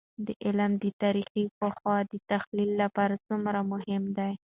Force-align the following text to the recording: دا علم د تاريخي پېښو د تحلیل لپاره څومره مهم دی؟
دا 0.25 0.33
علم 0.45 0.71
د 0.83 0.85
تاريخي 1.01 1.43
پېښو 1.59 1.95
د 2.11 2.13
تحلیل 2.31 2.71
لپاره 2.81 3.15
څومره 3.27 3.59
مهم 3.71 4.03
دی؟ 4.17 4.33